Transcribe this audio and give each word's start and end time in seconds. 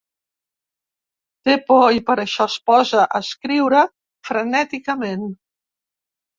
Té 1.49 1.57
por, 1.67 1.83
i 1.99 2.01
per 2.07 2.15
això 2.25 2.49
es 2.53 2.57
posa 2.71 3.05
a 3.05 3.21
escriure 3.27 3.85
frenèticament. 4.33 5.33